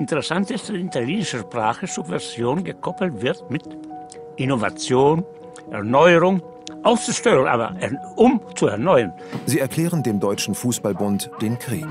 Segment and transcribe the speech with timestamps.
[0.00, 3.64] Interessant ist, dass in italienischer Sprache Subversion gekoppelt wird mit
[4.36, 5.26] Innovation,
[5.70, 6.40] Erneuerung,
[6.82, 7.74] auszustören, aber
[8.16, 9.12] um zu erneuern.
[9.44, 11.86] Sie erklären dem Deutschen Fußballbund den Krieg.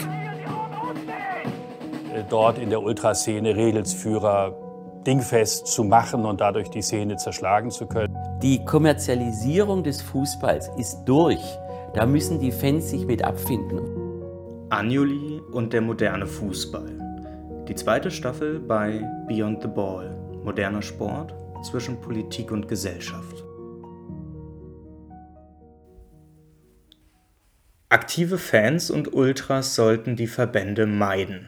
[2.32, 4.58] Dort in der Ultraszene Regelsführer
[5.06, 8.18] dingfest zu machen und dadurch die Szene zerschlagen zu können.
[8.42, 11.44] Die Kommerzialisierung des Fußballs ist durch.
[11.94, 13.82] Da müssen die Fans sich mit abfinden.
[14.70, 17.09] Anjuli und der moderne Fußball.
[17.70, 20.10] Die zweite Staffel bei Beyond the Ball.
[20.44, 23.44] Moderner Sport zwischen Politik und Gesellschaft.
[27.90, 31.48] Aktive Fans und Ultras sollten die Verbände meiden.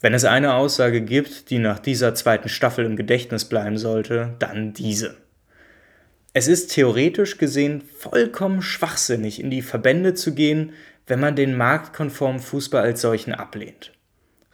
[0.00, 4.72] Wenn es eine Aussage gibt, die nach dieser zweiten Staffel im Gedächtnis bleiben sollte, dann
[4.72, 5.18] diese.
[6.32, 10.72] Es ist theoretisch gesehen vollkommen schwachsinnig, in die Verbände zu gehen,
[11.06, 13.92] wenn man den marktkonformen Fußball als solchen ablehnt.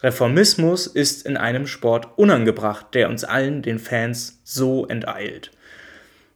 [0.05, 5.51] Reformismus ist in einem Sport unangebracht, der uns allen, den Fans, so enteilt.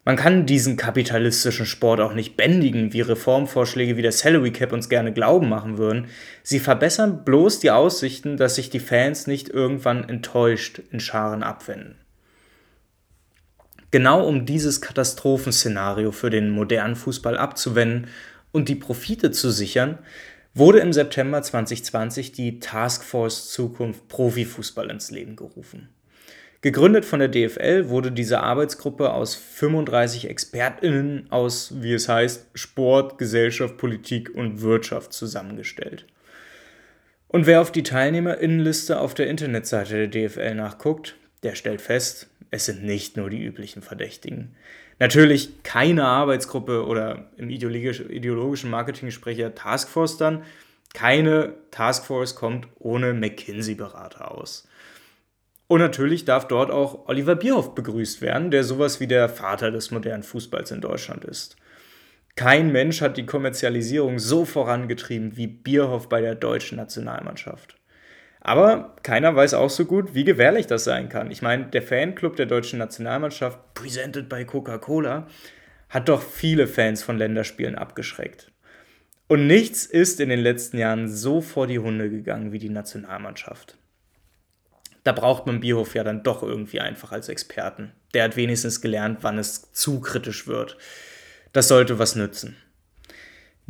[0.07, 4.89] Man kann diesen kapitalistischen Sport auch nicht bändigen, wie Reformvorschläge wie der Salary Cap uns
[4.89, 6.07] gerne glauben machen würden.
[6.43, 11.97] Sie verbessern bloß die Aussichten, dass sich die Fans nicht irgendwann enttäuscht in Scharen abwenden.
[13.91, 18.07] Genau um dieses Katastrophenszenario für den modernen Fußball abzuwenden
[18.51, 19.99] und die Profite zu sichern,
[20.55, 25.89] wurde im September 2020 die Taskforce Zukunft Profifußball ins Leben gerufen.
[26.61, 33.17] Gegründet von der DFL wurde diese Arbeitsgruppe aus 35 ExpertInnen aus, wie es heißt, Sport,
[33.19, 36.07] Gesellschaft, Politik und Wirtschaft zusammengestellt.
[37.29, 42.67] Und wer auf die TeilnehmerInnenliste auf der Internetseite der DFL nachguckt, der stellt fest, es
[42.67, 44.55] sind nicht nur die üblichen Verdächtigen.
[44.99, 50.43] Natürlich keine Arbeitsgruppe oder im ideologischen Marketing-Sprecher Taskforce dann.
[50.95, 54.67] Keine Taskforce kommt ohne McKinsey-Berater aus.
[55.67, 59.91] Und natürlich darf dort auch Oliver Bierhoff begrüßt werden, der sowas wie der Vater des
[59.91, 61.57] modernen Fußballs in Deutschland ist.
[62.37, 67.78] Kein Mensch hat die Kommerzialisierung so vorangetrieben wie Bierhoff bei der deutschen Nationalmannschaft.
[68.49, 71.31] Aber keiner weiß auch so gut, wie gefährlich das sein kann.
[71.31, 75.27] Ich meine, der Fanclub der deutschen Nationalmannschaft, presented by Coca-Cola,
[75.91, 78.51] hat doch viele Fans von Länderspielen abgeschreckt.
[79.27, 83.77] Und nichts ist in den letzten Jahren so vor die Hunde gegangen wie die Nationalmannschaft
[85.09, 87.93] da braucht man Bierhof ja dann doch irgendwie einfach als Experten.
[88.13, 90.77] Der hat wenigstens gelernt, wann es zu kritisch wird.
[91.55, 92.59] Das sollte was nützen.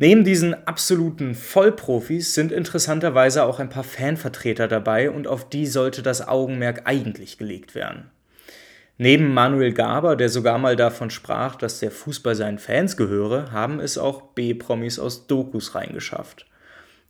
[0.00, 6.04] Neben diesen absoluten Vollprofis sind interessanterweise auch ein paar Fanvertreter dabei und auf die sollte
[6.04, 8.08] das Augenmerk eigentlich gelegt werden.
[8.96, 13.80] Neben Manuel Gaber, der sogar mal davon sprach, dass der Fußball seinen Fans gehöre, haben
[13.80, 16.46] es auch B-Promis aus Dokus reingeschafft.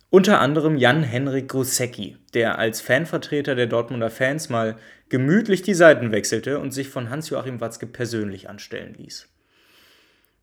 [0.09, 4.77] Unter anderem Jan-Henrik Grusecki, der als Fanvertreter der Dortmunder Fans mal
[5.11, 9.29] gemütlich die Seiten wechselte und sich von Hans-Joachim Watzke persönlich anstellen ließ.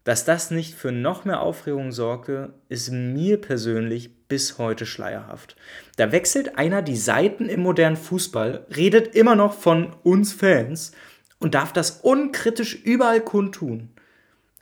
[0.05, 5.55] Dass das nicht für noch mehr Aufregung sorgte, ist mir persönlich bis heute schleierhaft.
[5.97, 10.91] Da wechselt einer die Seiten im modernen Fußball, redet immer noch von uns Fans
[11.39, 13.89] und darf das unkritisch überall kundtun.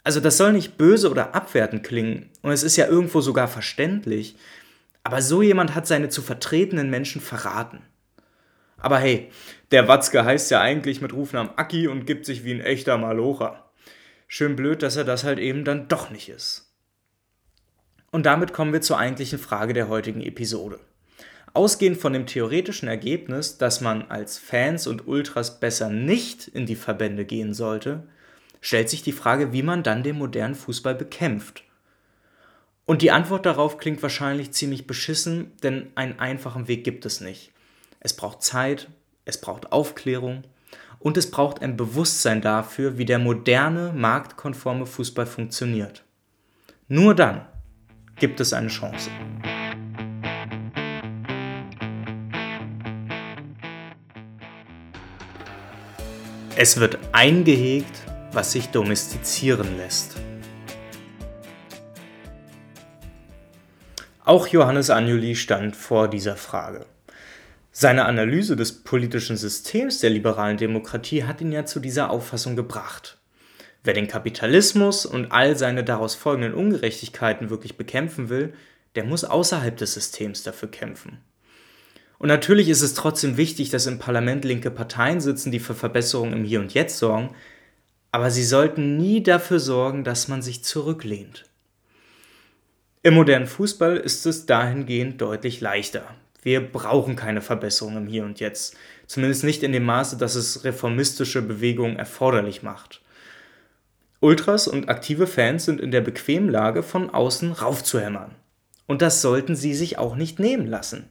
[0.05, 4.37] Also das soll nicht böse oder abwertend klingen und es ist ja irgendwo sogar verständlich,
[5.03, 7.81] aber so jemand hat seine zu vertretenen Menschen verraten.
[8.77, 9.29] Aber hey,
[9.71, 13.62] der Watzke heißt ja eigentlich mit Rufnamen Aki und gibt sich wie ein echter Malocher.
[14.27, 16.73] Schön blöd, dass er das halt eben dann doch nicht ist.
[18.11, 20.79] Und damit kommen wir zur eigentlichen Frage der heutigen Episode.
[21.53, 26.75] Ausgehend von dem theoretischen Ergebnis, dass man als Fans und Ultras besser nicht in die
[26.75, 28.07] Verbände gehen sollte,
[28.61, 31.63] stellt sich die Frage, wie man dann den modernen Fußball bekämpft
[32.85, 37.51] und die Antwort darauf klingt wahrscheinlich ziemlich beschissen, denn einen einfachen Weg gibt es nicht.
[37.99, 38.89] Es braucht Zeit,
[39.25, 40.43] es braucht Aufklärung
[41.03, 46.05] und es braucht ein Bewusstsein dafür, wie der moderne, marktkonforme Fußball funktioniert.
[46.87, 47.45] Nur dann
[48.15, 49.09] gibt es eine Chance.
[56.55, 58.01] Es wird eingehegt,
[58.31, 60.15] was sich domestizieren lässt.
[64.23, 66.85] Auch Johannes Anjuli stand vor dieser Frage.
[67.75, 73.17] Seine Analyse des politischen Systems der liberalen Demokratie hat ihn ja zu dieser Auffassung gebracht.
[73.83, 78.53] Wer den Kapitalismus und all seine daraus folgenden Ungerechtigkeiten wirklich bekämpfen will,
[78.93, 81.17] der muss außerhalb des Systems dafür kämpfen.
[82.19, 86.33] Und natürlich ist es trotzdem wichtig, dass im Parlament linke Parteien sitzen, die für Verbesserungen
[86.33, 87.35] im Hier und Jetzt sorgen,
[88.11, 91.45] aber sie sollten nie dafür sorgen, dass man sich zurücklehnt.
[93.01, 96.03] Im modernen Fußball ist es dahingehend deutlich leichter.
[96.43, 98.75] Wir brauchen keine Verbesserung im Hier und Jetzt.
[99.07, 103.01] Zumindest nicht in dem Maße, dass es reformistische Bewegungen erforderlich macht.
[104.19, 108.35] Ultras und aktive Fans sind in der bequemen Lage, von außen raufzuhämmern.
[108.87, 111.09] Und das sollten sie sich auch nicht nehmen lassen.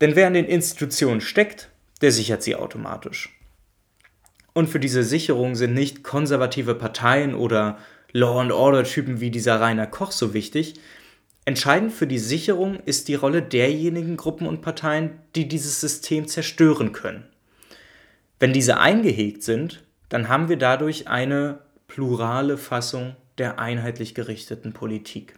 [0.00, 1.70] Denn wer an den Institutionen steckt,
[2.00, 3.38] der sichert sie automatisch.
[4.52, 7.78] Und für diese Sicherung sind nicht konservative Parteien oder
[8.12, 10.74] Law-and-Order-Typen wie dieser Rainer Koch so wichtig,
[11.46, 16.90] Entscheidend für die Sicherung ist die Rolle derjenigen Gruppen und Parteien, die dieses System zerstören
[16.90, 17.24] können.
[18.40, 25.34] Wenn diese eingehegt sind, dann haben wir dadurch eine plurale Fassung der einheitlich gerichteten Politik.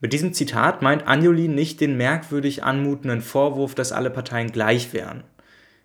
[0.00, 5.24] Mit diesem Zitat meint Anjuli nicht den merkwürdig anmutenden Vorwurf, dass alle Parteien gleich wären.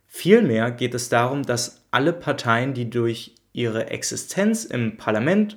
[0.08, 5.56] Vielmehr geht es darum, dass alle Parteien, die durch ihre Existenz im Parlament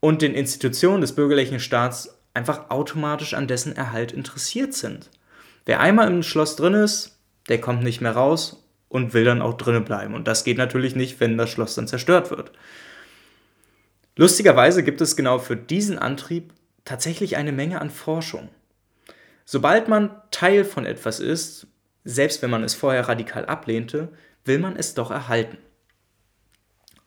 [0.00, 5.10] und den Institutionen des bürgerlichen Staats einfach automatisch an dessen Erhalt interessiert sind.
[5.64, 7.18] Wer einmal im Schloss drin ist,
[7.48, 10.14] der kommt nicht mehr raus und will dann auch drinnen bleiben.
[10.14, 12.52] Und das geht natürlich nicht, wenn das Schloss dann zerstört wird.
[14.16, 16.52] Lustigerweise gibt es genau für diesen Antrieb
[16.84, 18.48] tatsächlich eine Menge an Forschung.
[19.44, 21.66] Sobald man Teil von etwas ist,
[22.04, 24.08] selbst wenn man es vorher radikal ablehnte,
[24.44, 25.58] will man es doch erhalten.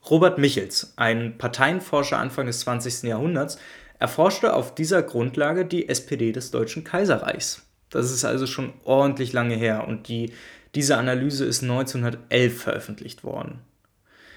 [0.10, 3.04] Robert Michels, ein Parteienforscher Anfang des 20.
[3.04, 3.60] Jahrhunderts,
[4.00, 7.63] erforschte auf dieser Grundlage die SPD des Deutschen Kaiserreichs.
[7.90, 10.31] Das ist also schon ordentlich lange her und die,
[10.75, 13.60] diese Analyse ist 1911 veröffentlicht worden.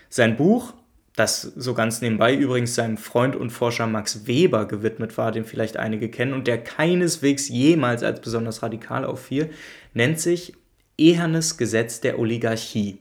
[0.09, 0.75] Sein Buch,
[1.15, 5.77] das so ganz nebenbei übrigens seinem Freund und Forscher Max Weber gewidmet war, den vielleicht
[5.77, 9.51] einige kennen und der keineswegs jemals als besonders radikal auffiel,
[9.95, 10.55] nennt sich
[10.97, 12.99] Ehernes Gesetz der Oligarchie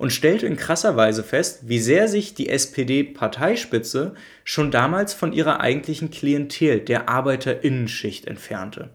[0.00, 4.14] und stellte in krasser Weise fest, wie sehr sich die SPD-Parteispitze
[4.44, 8.88] schon damals von ihrer eigentlichen Klientel, der Arbeiterinnenschicht, entfernte.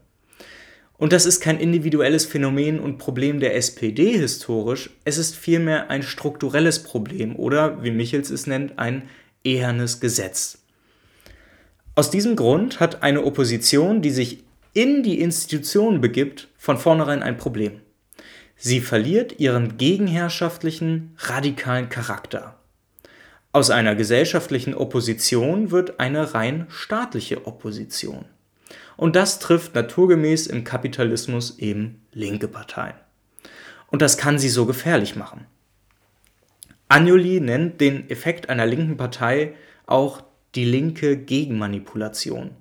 [0.98, 6.02] Und das ist kein individuelles Phänomen und Problem der SPD historisch, es ist vielmehr ein
[6.02, 9.04] strukturelles Problem oder, wie Michels es nennt, ein
[9.44, 10.64] ehernes Gesetz.
[11.94, 14.44] Aus diesem Grund hat eine Opposition, die sich
[14.74, 17.82] in die Institutionen begibt, von vornherein ein Problem.
[18.58, 22.58] Sie verliert ihren gegenherrschaftlichen, radikalen Charakter.
[23.52, 28.26] Aus einer gesellschaftlichen Opposition wird eine rein staatliche Opposition.
[28.98, 32.96] Und das trifft naturgemäß im Kapitalismus eben linke Parteien.
[33.88, 35.46] Und das kann sie so gefährlich machen.
[36.88, 39.54] Anjuli nennt den Effekt einer linken Partei
[39.86, 40.24] auch
[40.56, 42.52] die linke Gegenmanipulation.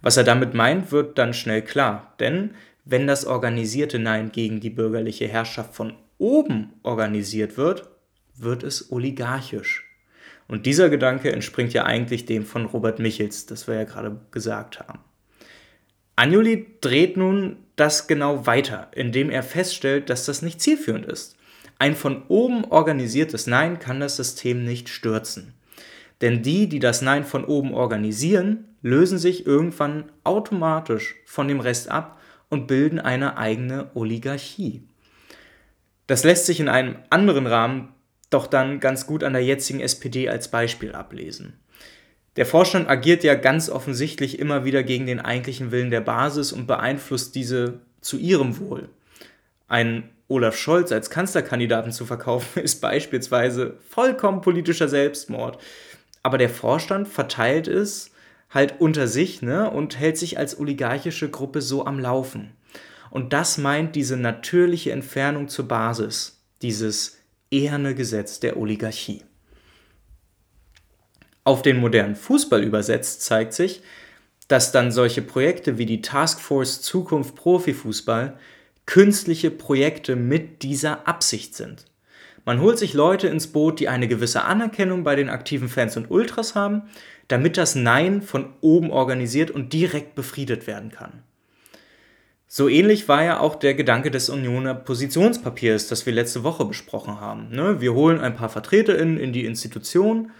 [0.00, 4.70] Was er damit meint, wird dann schnell klar, denn wenn das organisierte Nein gegen die
[4.70, 7.88] bürgerliche Herrschaft von oben organisiert wird,
[8.36, 9.84] wird es oligarchisch.
[10.48, 14.80] Und dieser Gedanke entspringt ja eigentlich dem von Robert Michels, das wir ja gerade gesagt
[14.80, 14.98] haben.
[16.16, 21.36] Anjuli dreht nun das genau weiter, indem er feststellt, dass das nicht zielführend ist.
[21.78, 25.54] Ein von oben organisiertes Nein kann das System nicht stürzen.
[26.20, 31.90] Denn die, die das Nein von oben organisieren, lösen sich irgendwann automatisch von dem Rest
[31.90, 32.20] ab
[32.52, 34.82] und bilden eine eigene Oligarchie.
[36.06, 37.94] Das lässt sich in einem anderen Rahmen
[38.28, 41.54] doch dann ganz gut an der jetzigen SPD als Beispiel ablesen.
[42.36, 46.66] Der Vorstand agiert ja ganz offensichtlich immer wieder gegen den eigentlichen Willen der Basis und
[46.66, 48.90] beeinflusst diese zu ihrem Wohl.
[49.66, 55.58] Ein Olaf Scholz als Kanzlerkandidaten zu verkaufen, ist beispielsweise vollkommen politischer Selbstmord.
[56.22, 58.11] Aber der Vorstand verteilt es
[58.52, 62.52] halt unter sich ne, und hält sich als oligarchische Gruppe so am Laufen.
[63.10, 67.18] Und das meint diese natürliche Entfernung zur Basis, dieses
[67.50, 69.24] eherne Gesetz der Oligarchie.
[71.44, 73.82] Auf den modernen Fußball übersetzt zeigt sich,
[74.48, 78.38] dass dann solche Projekte wie die Taskforce Zukunft Profifußball
[78.86, 81.86] künstliche Projekte mit dieser Absicht sind.
[82.44, 86.10] Man holt sich Leute ins Boot, die eine gewisse Anerkennung bei den aktiven Fans und
[86.10, 86.82] Ultras haben,
[87.28, 91.22] damit das Nein von oben organisiert und direkt befriedet werden kann.
[92.48, 97.18] So ähnlich war ja auch der Gedanke des Unioner Positionspapiers, das wir letzte Woche besprochen
[97.18, 97.48] haben.
[97.48, 97.80] Ne?
[97.80, 100.32] Wir holen ein paar VertreterInnen in die Institution.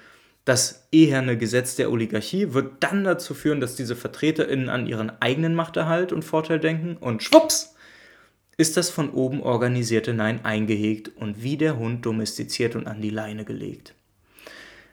[0.44, 5.54] Das eherne Gesetz der Oligarchie wird dann dazu führen, dass diese VertreterInnen an ihren eigenen
[5.54, 7.76] Machterhalt und Vorteil denken und schwupps
[8.62, 13.10] ist das von oben organisierte Nein eingehegt und wie der Hund domestiziert und an die
[13.10, 13.94] Leine gelegt.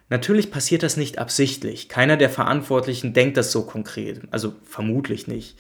[0.10, 1.88] Natürlich passiert das nicht absichtlich.
[1.88, 4.22] Keiner der Verantwortlichen denkt das so konkret.
[4.32, 5.56] Also vermutlich nicht.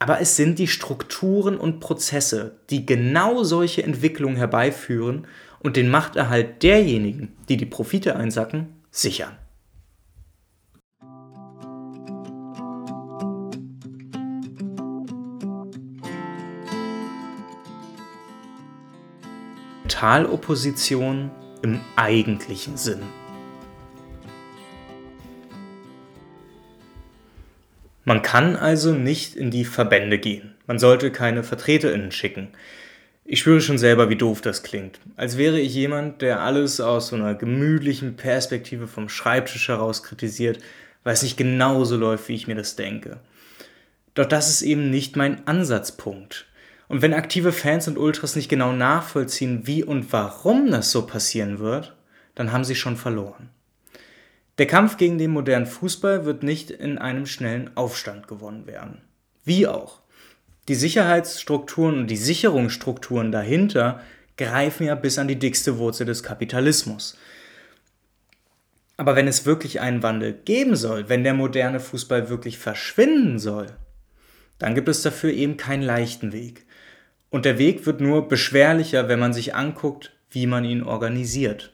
[0.00, 5.28] Aber es sind die Strukturen und Prozesse, die genau solche Entwicklungen herbeiführen
[5.60, 9.36] und den Machterhalt derjenigen, die die Profite einsacken, sichern.
[19.90, 21.30] Talopposition
[21.62, 23.02] im eigentlichen Sinn.
[28.04, 30.54] Man kann also nicht in die Verbände gehen.
[30.66, 32.48] Man sollte keine VertreterInnen schicken.
[33.24, 35.00] Ich spüre schon selber, wie doof das klingt.
[35.16, 40.60] Als wäre ich jemand, der alles aus so einer gemütlichen Perspektive vom Schreibtisch heraus kritisiert,
[41.04, 43.18] weil es nicht genauso läuft, wie ich mir das denke.
[44.14, 46.46] Doch das ist eben nicht mein Ansatzpunkt.
[46.90, 51.60] Und wenn aktive Fans und Ultras nicht genau nachvollziehen, wie und warum das so passieren
[51.60, 51.94] wird,
[52.34, 53.48] dann haben sie schon verloren.
[54.58, 59.02] Der Kampf gegen den modernen Fußball wird nicht in einem schnellen Aufstand gewonnen werden.
[59.44, 60.00] Wie auch.
[60.66, 64.00] Die Sicherheitsstrukturen und die Sicherungsstrukturen dahinter
[64.36, 67.16] greifen ja bis an die dickste Wurzel des Kapitalismus.
[68.96, 73.66] Aber wenn es wirklich einen Wandel geben soll, wenn der moderne Fußball wirklich verschwinden soll,
[74.58, 76.66] dann gibt es dafür eben keinen leichten Weg.
[77.30, 81.72] Und der Weg wird nur beschwerlicher, wenn man sich anguckt, wie man ihn organisiert.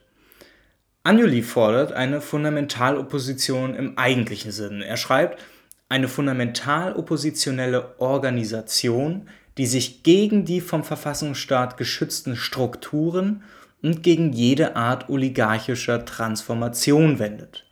[1.03, 4.81] Anjuli fordert eine Fundamentalopposition im eigentlichen Sinn.
[4.81, 5.43] Er schreibt,
[5.89, 13.43] eine fundamental oppositionelle Organisation, die sich gegen die vom Verfassungsstaat geschützten Strukturen
[13.81, 17.65] und gegen jede Art oligarchischer Transformation wendet.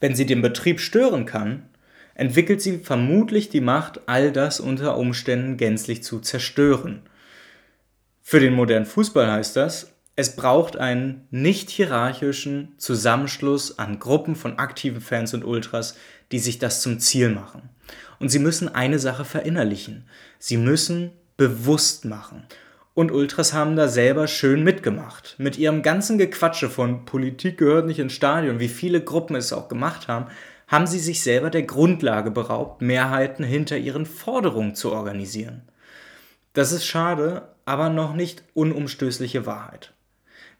[0.00, 1.64] Wenn sie den Betrieb stören kann,
[2.18, 7.02] entwickelt sie vermutlich die Macht, all das unter Umständen gänzlich zu zerstören.
[8.22, 14.58] Für den modernen Fußball heißt das, es braucht einen nicht hierarchischen Zusammenschluss an Gruppen von
[14.58, 15.96] aktiven Fans und Ultras,
[16.32, 17.70] die sich das zum Ziel machen.
[18.18, 20.08] Und sie müssen eine Sache verinnerlichen.
[20.40, 22.42] Sie müssen bewusst machen.
[22.94, 25.36] Und Ultras haben da selber schön mitgemacht.
[25.38, 29.68] Mit ihrem ganzen Gequatsche von Politik gehört nicht ins Stadion, wie viele Gruppen es auch
[29.68, 30.26] gemacht haben,
[30.68, 35.62] haben sie sich selber der Grundlage beraubt, Mehrheiten hinter ihren Forderungen zu organisieren.
[36.52, 39.94] Das ist schade, aber noch nicht unumstößliche Wahrheit.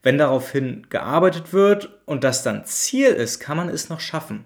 [0.03, 4.45] Wenn daraufhin gearbeitet wird und das dann Ziel ist, kann man es noch schaffen.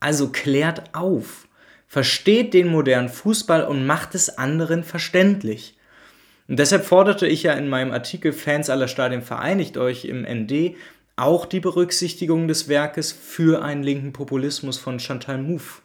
[0.00, 1.48] Also klärt auf,
[1.86, 5.78] versteht den modernen Fußball und macht es anderen verständlich.
[6.48, 10.74] Und deshalb forderte ich ja in meinem Artikel Fans aller Stadien vereinigt euch im ND
[11.16, 15.82] auch die Berücksichtigung des Werkes für einen linken Populismus von Chantal Mouffe.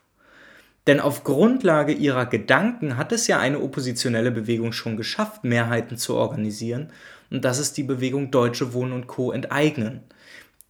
[0.87, 6.15] Denn auf Grundlage ihrer Gedanken hat es ja eine oppositionelle Bewegung schon geschafft, Mehrheiten zu
[6.15, 6.91] organisieren
[7.29, 9.31] und das ist die Bewegung Deutsche Wohnen und Co.
[9.31, 10.01] enteignen.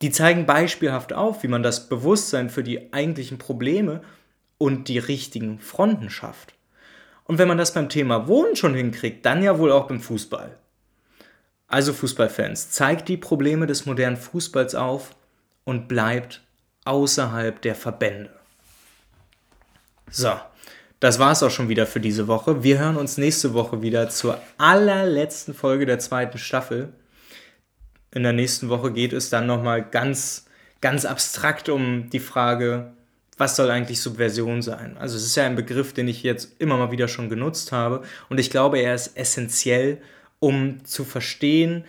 [0.01, 4.01] Die zeigen beispielhaft auf, wie man das Bewusstsein für die eigentlichen Probleme
[4.57, 6.53] und die richtigen Fronten schafft.
[7.25, 10.57] Und wenn man das beim Thema Wohnen schon hinkriegt, dann ja wohl auch beim Fußball.
[11.67, 15.15] Also Fußballfans, zeigt die Probleme des modernen Fußballs auf
[15.65, 16.41] und bleibt
[16.85, 18.29] außerhalb der Verbände.
[20.09, 20.31] So,
[21.01, 22.63] das war es auch schon wieder für diese Woche.
[22.63, 26.93] Wir hören uns nächste Woche wieder zur allerletzten Folge der zweiten Staffel.
[28.11, 30.45] In der nächsten Woche geht es dann nochmal ganz,
[30.79, 32.93] ganz abstrakt um die Frage,
[33.37, 34.97] was soll eigentlich Subversion sein?
[34.97, 38.03] Also es ist ja ein Begriff, den ich jetzt immer mal wieder schon genutzt habe
[38.29, 40.01] und ich glaube, er ist essentiell,
[40.39, 41.85] um zu verstehen,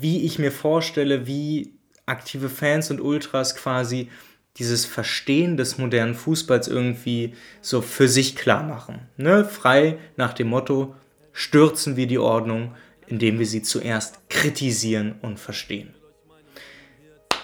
[0.00, 1.74] wie ich mir vorstelle, wie
[2.06, 4.10] aktive Fans und Ultras quasi
[4.56, 9.00] dieses Verstehen des modernen Fußballs irgendwie so für sich klar machen.
[9.16, 9.44] Ne?
[9.44, 10.94] Frei nach dem Motto,
[11.32, 12.74] stürzen wir die Ordnung,
[13.06, 15.94] indem wir sie zuerst kritisieren und verstehen.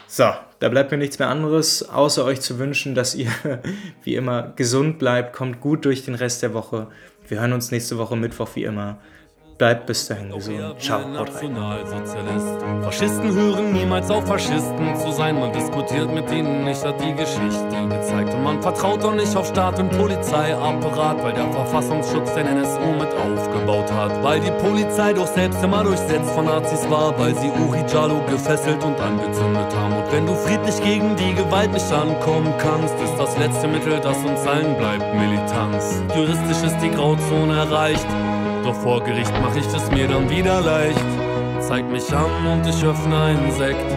[0.07, 3.31] So, da bleibt mir nichts mehr anderes, außer euch zu wünschen, dass ihr
[4.05, 6.89] wie immer gesund bleibt, kommt gut durch den Rest der Woche.
[7.29, 8.99] Wir hören uns nächste Woche Mittwoch wie immer.
[9.61, 10.81] Bleibt bis dahin gesund.
[10.81, 12.83] Ciao, haut rein.
[12.83, 15.39] Faschisten hören niemals auf Faschisten zu sein.
[15.39, 18.33] Man diskutiert mit ihnen nicht, hat die Geschichte gezeigt.
[18.33, 23.13] Und man vertraut auch nicht auf Staat und Polizeiapparat, weil der Verfassungsschutz den NSU mit
[23.13, 24.23] aufgebaut hat.
[24.23, 28.83] Weil die Polizei doch selbst immer durchsetzt von Nazis war, weil sie Uri Jalo gefesselt
[28.83, 29.95] und angezündet haben.
[29.95, 34.17] Und wenn du friedlich gegen die Gewalt nicht ankommen kannst, ist das letzte Mittel, das
[34.25, 36.03] uns allen bleibt, Militanz.
[36.17, 38.07] Juristisch ist die Grauzone erreicht.
[38.63, 40.99] Doch vor Gericht mach ich es mir dann wieder leicht.
[41.61, 43.91] Zeig mich an und ich öffne einen Sekt.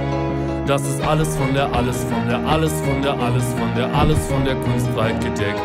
[0.65, 4.27] Das ist alles von der, alles von der, alles von der, alles von der, alles
[4.27, 5.59] von der Kunst weit gedeckt.